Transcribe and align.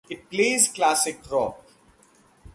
It 0.09 0.31
plays 0.31 0.67
classic 0.69 1.19
rock. 1.31 1.63